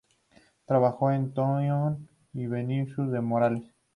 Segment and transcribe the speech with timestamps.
[0.65, 1.99] Trabajó con Toquinho
[2.33, 3.71] y Vinícius de Moraes.